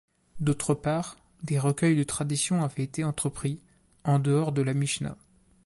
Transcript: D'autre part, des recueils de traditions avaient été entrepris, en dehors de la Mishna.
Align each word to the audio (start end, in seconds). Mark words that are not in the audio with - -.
D'autre 0.39 0.73
part, 0.73 1.17
des 1.43 1.59
recueils 1.59 1.95
de 1.95 2.01
traditions 2.01 2.63
avaient 2.63 2.81
été 2.85 3.03
entrepris, 3.03 3.61
en 4.03 4.17
dehors 4.17 4.51
de 4.51 4.63
la 4.63 4.73
Mishna. 4.73 5.15